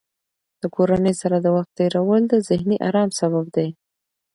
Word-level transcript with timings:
د 0.61 0.63
کورنۍ 0.75 1.13
سره 1.21 1.37
د 1.41 1.47
وخت 1.55 1.71
تېرول 1.79 2.21
د 2.27 2.33
ذهني 2.49 2.77
ارام 2.87 3.09
سبب 3.19 3.45
دی. 3.55 3.69